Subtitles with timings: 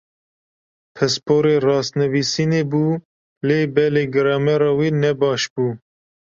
[0.95, 2.85] Pisporê rastnivîsînê bû
[3.47, 5.67] lê belê gramera wî nebaş bû.